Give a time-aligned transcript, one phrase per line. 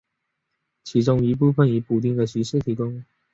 [0.83, 3.03] 其中一些部分以补丁的形式提供。